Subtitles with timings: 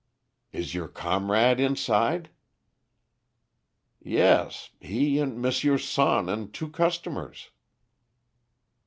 [0.51, 2.31] "Is your comrade inside?"
[4.01, 5.77] "Yes; he and M.
[5.77, 7.51] Sonne and two customers."